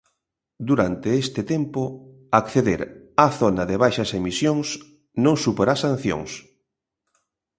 [0.69, 1.81] Durante este tempo,
[2.39, 2.81] acceder
[3.23, 4.67] á zona de baixas emisións
[5.23, 6.31] non suporá sancións.